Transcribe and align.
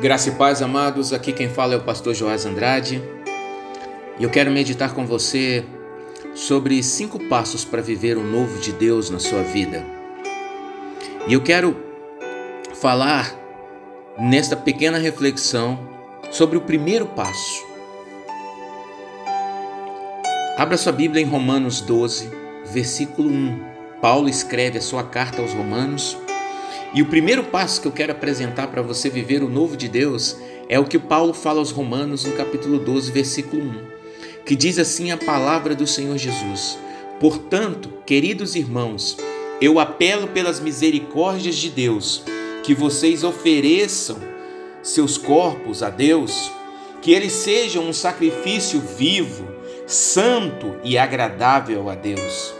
Graça 0.00 0.28
e 0.28 0.32
paz, 0.32 0.62
amados. 0.62 1.12
Aqui 1.12 1.32
quem 1.32 1.48
fala 1.48 1.74
é 1.74 1.76
o 1.76 1.82
pastor 1.82 2.14
Joás 2.14 2.46
Andrade. 2.46 3.02
E 4.16 4.22
eu 4.22 4.30
quero 4.30 4.48
meditar 4.48 4.94
com 4.94 5.04
você 5.04 5.64
sobre 6.36 6.80
cinco 6.84 7.18
passos 7.24 7.64
para 7.64 7.82
viver 7.82 8.16
o 8.16 8.22
novo 8.22 8.60
de 8.60 8.70
Deus 8.70 9.10
na 9.10 9.18
sua 9.18 9.42
vida. 9.42 9.84
E 11.26 11.32
eu 11.32 11.42
quero 11.42 11.76
falar 12.80 13.34
nesta 14.16 14.56
pequena 14.56 14.98
reflexão 14.98 15.88
sobre 16.30 16.56
o 16.56 16.60
primeiro 16.60 17.06
passo. 17.06 17.66
Abra 20.56 20.76
sua 20.76 20.92
Bíblia 20.92 21.24
em 21.24 21.26
Romanos 21.26 21.80
12, 21.80 22.30
versículo 22.66 23.28
1. 23.28 23.64
Paulo 24.00 24.28
escreve 24.28 24.78
a 24.78 24.82
sua 24.82 25.02
carta 25.02 25.42
aos 25.42 25.52
Romanos 25.52 26.16
e 26.94 27.02
o 27.02 27.06
primeiro 27.06 27.44
passo 27.44 27.80
que 27.82 27.86
eu 27.86 27.92
quero 27.92 28.12
apresentar 28.12 28.68
para 28.68 28.80
você 28.80 29.10
viver 29.10 29.42
o 29.42 29.48
novo 29.48 29.76
de 29.76 29.88
Deus 29.88 30.36
é 30.68 30.78
o 30.78 30.86
que 30.86 30.98
Paulo 30.98 31.34
fala 31.34 31.58
aos 31.58 31.70
Romanos 31.70 32.24
no 32.24 32.32
capítulo 32.32 32.78
12, 32.78 33.12
versículo 33.12 33.62
1, 33.62 33.80
que 34.46 34.56
diz 34.56 34.78
assim 34.78 35.10
a 35.10 35.16
palavra 35.16 35.74
do 35.74 35.86
Senhor 35.86 36.16
Jesus: 36.16 36.78
Portanto, 37.20 37.92
queridos 38.06 38.54
irmãos, 38.54 39.18
eu 39.60 39.78
apelo 39.78 40.28
pelas 40.28 40.60
misericórdias 40.60 41.56
de 41.56 41.68
Deus 41.68 42.22
que 42.62 42.74
vocês 42.74 43.22
ofereçam 43.22 44.18
seus 44.82 45.18
corpos 45.18 45.82
a 45.82 45.90
Deus, 45.90 46.50
que 47.02 47.12
eles 47.12 47.32
sejam 47.32 47.84
um 47.84 47.92
sacrifício 47.92 48.80
vivo, 48.80 49.46
santo 49.86 50.76
e 50.82 50.96
agradável 50.96 51.90
a 51.90 51.94
Deus. 51.94 52.54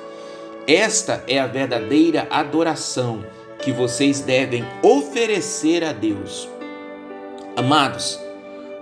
Esta 0.67 1.25
é 1.27 1.39
a 1.39 1.47
verdadeira 1.47 2.27
adoração 2.31 3.25
que 3.63 3.73
vocês 3.73 4.21
devem 4.21 4.65
oferecer 4.83 5.85
a 5.85 5.93
Deus. 5.93 6.49
Amados, 7.57 8.19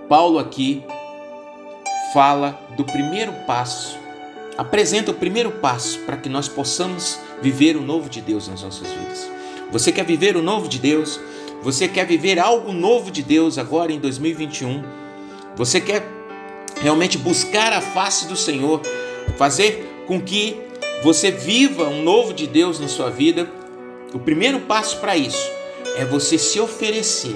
Paulo 0.07 0.39
aqui 0.39 0.83
fala 2.13 2.59
do 2.75 2.83
primeiro 2.85 3.33
passo, 3.45 3.97
apresenta 4.57 5.11
o 5.11 5.15
primeiro 5.15 5.51
passo 5.51 5.99
para 5.99 6.17
que 6.17 6.29
nós 6.29 6.47
possamos 6.47 7.19
viver 7.41 7.75
o 7.75 7.81
novo 7.81 8.09
de 8.09 8.21
Deus 8.21 8.47
nas 8.47 8.61
nossas 8.61 8.87
vidas. 8.91 9.29
Você 9.71 9.91
quer 9.91 10.05
viver 10.05 10.37
o 10.37 10.41
novo 10.41 10.67
de 10.67 10.79
Deus? 10.79 11.19
Você 11.61 11.87
quer 11.87 12.05
viver 12.05 12.39
algo 12.39 12.71
novo 12.71 13.11
de 13.11 13.21
Deus 13.21 13.57
agora 13.57 13.91
em 13.91 13.99
2021? 13.99 14.83
Você 15.55 15.81
quer 15.81 16.07
realmente 16.79 17.17
buscar 17.17 17.73
a 17.73 17.81
face 17.81 18.27
do 18.27 18.35
Senhor, 18.35 18.81
fazer 19.37 20.05
com 20.07 20.21
que 20.21 20.61
você 21.03 21.31
viva 21.31 21.89
um 21.89 22.03
novo 22.03 22.33
de 22.33 22.47
Deus 22.47 22.79
na 22.79 22.87
sua 22.87 23.09
vida? 23.09 23.56
O 24.13 24.19
primeiro 24.19 24.61
passo 24.61 24.99
para 24.99 25.17
isso 25.17 25.51
é 25.97 26.05
você 26.05 26.37
se 26.37 26.59
oferecer. 26.59 27.35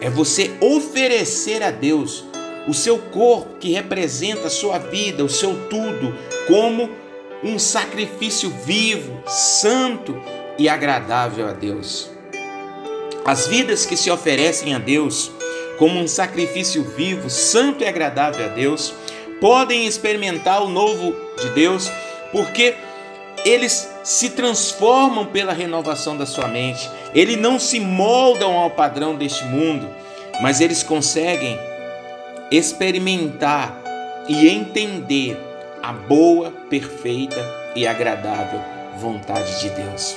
É 0.00 0.08
você 0.08 0.52
oferecer 0.60 1.62
a 1.62 1.70
Deus 1.70 2.24
o 2.68 2.74
seu 2.74 2.98
corpo 2.98 3.56
que 3.58 3.72
representa 3.72 4.46
a 4.46 4.50
sua 4.50 4.78
vida, 4.78 5.24
o 5.24 5.28
seu 5.28 5.68
tudo, 5.68 6.14
como 6.46 6.90
um 7.42 7.58
sacrifício 7.58 8.50
vivo, 8.64 9.22
santo 9.26 10.20
e 10.58 10.68
agradável 10.68 11.48
a 11.48 11.52
Deus. 11.52 12.10
As 13.24 13.46
vidas 13.46 13.84
que 13.84 13.96
se 13.96 14.10
oferecem 14.10 14.74
a 14.74 14.78
Deus 14.78 15.30
como 15.78 16.00
um 16.00 16.08
sacrifício 16.08 16.82
vivo, 16.82 17.30
santo 17.30 17.84
e 17.84 17.86
agradável 17.86 18.44
a 18.44 18.48
Deus, 18.48 18.92
podem 19.40 19.86
experimentar 19.86 20.62
o 20.62 20.68
novo 20.68 21.14
de 21.40 21.48
Deus, 21.50 21.90
porque 22.32 22.74
eles 23.44 23.88
se 24.02 24.30
transformam 24.30 25.26
pela 25.26 25.52
renovação 25.52 26.16
da 26.16 26.26
sua 26.26 26.48
mente. 26.48 26.88
Eles 27.14 27.36
não 27.36 27.58
se 27.58 27.80
moldam 27.80 28.56
ao 28.56 28.70
padrão 28.70 29.14
deste 29.14 29.44
mundo, 29.44 29.88
mas 30.40 30.60
eles 30.60 30.82
conseguem 30.82 31.58
experimentar 32.50 33.82
e 34.28 34.48
entender 34.48 35.38
a 35.82 35.92
boa, 35.92 36.52
perfeita 36.68 37.40
e 37.74 37.86
agradável 37.86 38.60
vontade 38.98 39.60
de 39.60 39.70
Deus. 39.70 40.16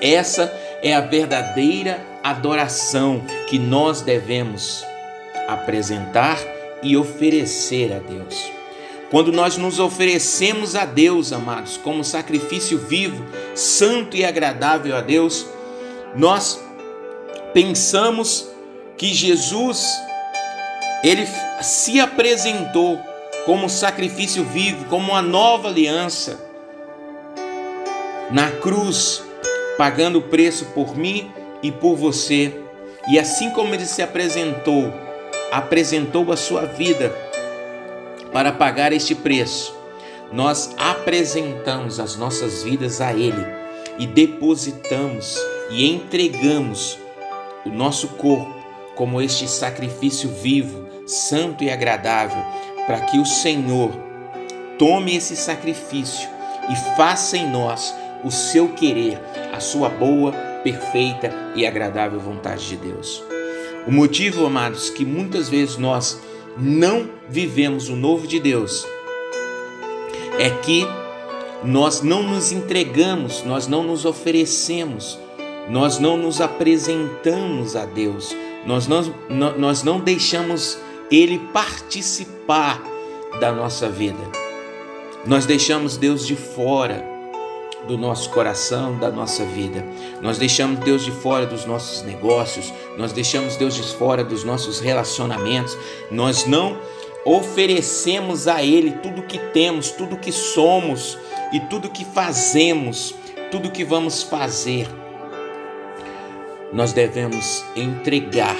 Essa 0.00 0.52
é 0.82 0.94
a 0.94 1.00
verdadeira 1.00 2.00
adoração 2.22 3.22
que 3.48 3.58
nós 3.58 4.00
devemos 4.02 4.84
apresentar 5.48 6.38
e 6.82 6.96
oferecer 6.96 7.92
a 7.92 7.98
Deus. 7.98 8.57
Quando 9.10 9.32
nós 9.32 9.56
nos 9.56 9.78
oferecemos 9.78 10.74
a 10.74 10.84
Deus, 10.84 11.32
amados, 11.32 11.78
como 11.78 12.04
sacrifício 12.04 12.78
vivo, 12.78 13.24
santo 13.54 14.16
e 14.16 14.24
agradável 14.24 14.94
a 14.94 15.00
Deus, 15.00 15.46
nós 16.14 16.60
pensamos 17.54 18.50
que 18.98 19.14
Jesus 19.14 19.86
ele 21.02 21.26
se 21.62 22.00
apresentou 22.00 23.00
como 23.46 23.70
sacrifício 23.70 24.44
vivo, 24.44 24.84
como 24.86 25.12
uma 25.12 25.22
nova 25.22 25.68
aliança 25.68 26.38
na 28.30 28.50
cruz, 28.50 29.22
pagando 29.78 30.18
o 30.18 30.22
preço 30.22 30.66
por 30.74 30.94
mim 30.94 31.32
e 31.62 31.72
por 31.72 31.96
você. 31.96 32.54
E 33.08 33.18
assim 33.18 33.50
como 33.50 33.72
ele 33.72 33.86
se 33.86 34.02
apresentou, 34.02 34.92
apresentou 35.50 36.30
a 36.30 36.36
sua 36.36 36.66
vida 36.66 37.27
para 38.32 38.52
pagar 38.52 38.92
este 38.92 39.14
preço, 39.14 39.74
nós 40.32 40.74
apresentamos 40.76 41.98
as 41.98 42.16
nossas 42.16 42.62
vidas 42.62 43.00
a 43.00 43.12
Ele 43.12 43.44
e 43.98 44.06
depositamos 44.06 45.36
e 45.70 45.90
entregamos 45.90 46.98
o 47.64 47.70
nosso 47.70 48.08
corpo 48.08 48.56
como 48.94 49.20
este 49.20 49.48
sacrifício 49.48 50.28
vivo, 50.28 50.86
santo 51.06 51.62
e 51.62 51.70
agradável, 51.70 52.42
para 52.86 53.00
que 53.02 53.18
o 53.18 53.24
Senhor 53.24 53.90
tome 54.78 55.16
esse 55.16 55.36
sacrifício 55.36 56.28
e 56.68 56.96
faça 56.96 57.36
em 57.36 57.50
nós 57.50 57.94
o 58.24 58.30
seu 58.30 58.70
querer, 58.70 59.20
a 59.52 59.60
sua 59.60 59.88
boa, 59.88 60.32
perfeita 60.62 61.32
e 61.54 61.66
agradável 61.66 62.18
vontade 62.18 62.66
de 62.66 62.76
Deus. 62.76 63.22
O 63.86 63.92
motivo, 63.92 64.44
amados, 64.44 64.90
que 64.90 65.04
muitas 65.04 65.48
vezes 65.48 65.76
nós 65.76 66.20
não 66.58 67.08
vivemos 67.28 67.88
o 67.88 67.96
novo 67.96 68.26
de 68.26 68.40
Deus 68.40 68.86
é 70.38 70.50
que 70.50 70.86
nós 71.64 72.02
não 72.02 72.22
nos 72.22 72.52
entregamos, 72.52 73.42
nós 73.44 73.66
não 73.66 73.82
nos 73.82 74.04
oferecemos, 74.04 75.18
nós 75.68 75.98
não 75.98 76.16
nos 76.16 76.40
apresentamos 76.40 77.74
a 77.74 77.84
Deus, 77.84 78.34
nós 78.64 78.86
não, 78.86 79.02
nós 79.58 79.82
não 79.82 80.00
deixamos 80.00 80.78
Ele 81.10 81.38
participar 81.52 82.82
da 83.40 83.52
nossa 83.52 83.88
vida. 83.88 84.18
Nós 85.26 85.44
deixamos 85.44 85.96
Deus 85.96 86.26
de 86.26 86.36
fora 86.36 87.17
do 87.86 87.96
nosso 87.96 88.30
coração, 88.30 88.98
da 88.98 89.10
nossa 89.10 89.44
vida. 89.44 89.84
Nós 90.20 90.38
deixamos 90.38 90.80
Deus 90.80 91.04
de 91.04 91.10
fora 91.10 91.46
dos 91.46 91.64
nossos 91.64 92.02
negócios, 92.02 92.72
nós 92.96 93.12
deixamos 93.12 93.56
Deus 93.56 93.74
de 93.74 93.82
fora 93.82 94.24
dos 94.24 94.44
nossos 94.44 94.80
relacionamentos, 94.80 95.76
nós 96.10 96.46
não 96.46 96.78
oferecemos 97.24 98.48
a 98.48 98.62
Ele 98.62 98.92
tudo 98.92 99.22
que 99.22 99.38
temos, 99.52 99.90
tudo 99.90 100.16
que 100.16 100.32
somos 100.32 101.18
e 101.52 101.60
tudo 101.60 101.90
que 101.90 102.04
fazemos, 102.04 103.14
tudo 103.50 103.70
que 103.70 103.84
vamos 103.84 104.22
fazer. 104.22 104.88
Nós 106.72 106.92
devemos 106.92 107.64
entregar, 107.74 108.56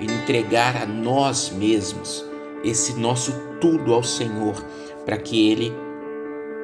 entregar 0.00 0.76
a 0.76 0.86
nós 0.86 1.50
mesmos 1.50 2.24
esse 2.62 2.94
nosso 2.94 3.32
tudo 3.60 3.92
ao 3.92 4.04
Senhor, 4.04 4.54
para 5.04 5.16
que 5.16 5.50
Ele 5.50 5.72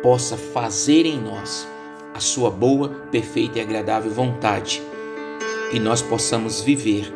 possa 0.00 0.36
fazer 0.36 1.04
em 1.04 1.20
nós 1.20 1.66
a 2.18 2.20
sua 2.20 2.50
boa, 2.50 2.88
perfeita 3.12 3.60
e 3.60 3.62
agradável 3.62 4.10
vontade 4.10 4.82
e 5.72 5.78
nós 5.78 6.02
possamos 6.02 6.60
viver 6.60 7.14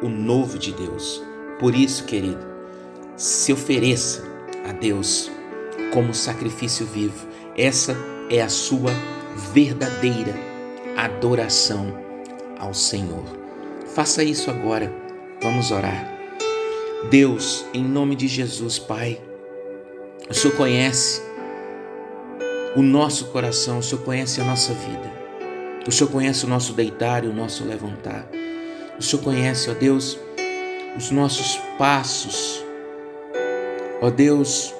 o 0.00 0.08
novo 0.08 0.56
de 0.56 0.70
Deus. 0.72 1.20
Por 1.58 1.74
isso, 1.74 2.04
querido, 2.04 2.38
se 3.16 3.52
ofereça 3.52 4.22
a 4.64 4.70
Deus 4.70 5.28
como 5.92 6.14
sacrifício 6.14 6.86
vivo. 6.86 7.26
Essa 7.56 7.96
é 8.30 8.40
a 8.42 8.48
sua 8.48 8.92
verdadeira 9.52 10.36
adoração 10.96 11.92
ao 12.56 12.72
Senhor. 12.72 13.24
Faça 13.92 14.22
isso 14.22 14.52
agora. 14.52 14.94
Vamos 15.42 15.72
orar. 15.72 16.16
Deus, 17.10 17.66
em 17.74 17.82
nome 17.82 18.14
de 18.14 18.28
Jesus, 18.28 18.78
Pai, 18.78 19.20
o 20.30 20.32
Senhor 20.32 20.56
conhece 20.56 21.20
o 22.76 22.82
nosso 22.82 23.26
coração, 23.26 23.78
o 23.78 23.82
Senhor 23.82 24.02
conhece 24.02 24.40
a 24.40 24.44
nossa 24.44 24.72
vida. 24.72 25.12
O 25.86 25.92
Senhor 25.92 26.10
conhece 26.10 26.44
o 26.44 26.48
nosso 26.48 26.72
deitar 26.72 27.24
e 27.24 27.28
o 27.28 27.32
nosso 27.32 27.64
levantar. 27.64 28.26
O 28.98 29.02
Senhor 29.02 29.22
conhece, 29.22 29.70
ó 29.70 29.74
Deus, 29.74 30.18
os 30.96 31.10
nossos 31.10 31.56
passos. 31.78 32.64
Ó 34.00 34.10
Deus, 34.10 34.74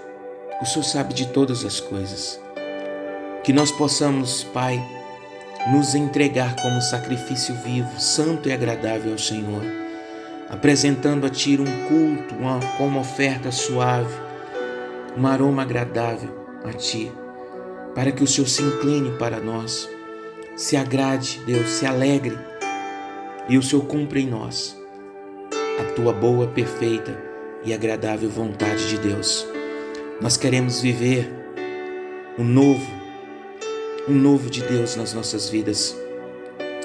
o 0.61 0.67
Senhor 0.67 0.85
sabe 0.85 1.15
de 1.15 1.27
todas 1.27 1.65
as 1.65 1.79
coisas. 1.79 2.41
Que 3.45 3.53
nós 3.53 3.71
possamos, 3.71 4.43
Pai, 4.45 4.83
nos 5.71 5.95
entregar 5.95 6.57
como 6.57 6.81
sacrifício 6.81 7.55
vivo, 7.55 8.01
santo 8.01 8.49
e 8.49 8.53
agradável 8.53 9.13
ao 9.13 9.19
Senhor. 9.19 9.63
apresentando 10.51 11.27
a 11.27 11.31
Ti 11.31 11.59
um 11.59 11.89
culto 11.89 12.35
uma, 12.35 13.01
oferta 13.01 13.51
suave, 13.51 14.15
um 15.17 15.27
aroma 15.27 15.63
agradável 15.63 16.31
a 16.65 16.73
Ti, 16.73 17.11
para 17.95 18.11
que 18.11 18.23
o 18.23 18.27
Senhor 18.27 18.49
se 18.49 18.63
incline 18.63 19.11
para 19.19 19.41
nós, 19.41 19.89
se 20.57 20.77
agrade, 20.77 21.41
Deus, 21.47 21.69
se 21.69 21.87
alegre 21.87 22.37
e 23.49 23.57
o 23.57 23.63
Senhor 23.63 23.85
cumpra 23.87 24.19
em 24.19 24.27
nós 24.27 24.77
a 25.81 25.93
Tua 25.95 26.13
boa, 26.13 26.47
perfeita 26.47 27.17
e 27.65 27.73
agradável 27.73 28.29
vontade 28.29 28.89
de 28.89 28.99
Deus. 28.99 29.47
Nós 30.21 30.37
queremos 30.37 30.81
viver 30.81 31.31
um 32.39 32.45
novo, 32.45 32.87
um 34.09 34.15
novo 34.15 34.51
de 34.51 34.63
Deus 34.63 34.97
nas 34.97 35.13
nossas 35.13 35.49
vidas 35.49 35.97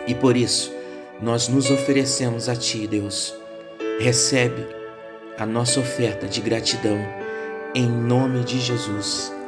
e 0.07 0.15
por 0.15 0.35
isso 0.35 0.73
nós 1.21 1.47
nos 1.47 1.69
oferecemos 1.69 2.49
a 2.49 2.55
Ti, 2.55 2.87
Deus. 2.87 3.35
Recebe 3.99 4.65
a 5.37 5.45
nossa 5.45 5.79
oferta 5.79 6.27
de 6.27 6.41
gratidão 6.41 6.97
em 7.75 7.87
nome 7.87 8.43
de 8.43 8.59
Jesus. 8.59 9.38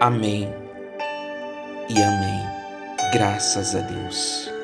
Amém 0.00 0.48
e 1.90 2.02
amém. 2.02 2.42
Graças 3.12 3.76
a 3.76 3.80
Deus. 3.80 4.59